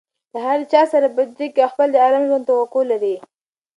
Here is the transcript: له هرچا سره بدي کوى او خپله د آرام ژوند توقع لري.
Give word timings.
له 0.31 0.39
هرچا 0.47 0.81
سره 0.93 1.07
بدي 1.15 1.47
کوى 1.55 1.63
او 1.65 1.71
خپله 1.73 1.91
د 1.93 1.97
آرام 2.07 2.23
ژوند 2.29 2.45
توقع 2.49 2.83
لري. 2.91 3.15